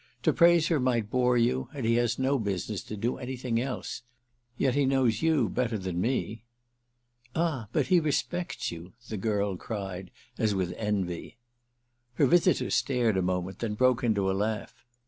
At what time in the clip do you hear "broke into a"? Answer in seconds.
13.75-14.33